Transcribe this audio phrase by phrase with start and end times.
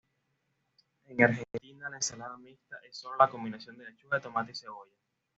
[1.05, 4.95] En Argentina, la ensalada mixta es solo la combinación de lechuga, tomate y cebolla.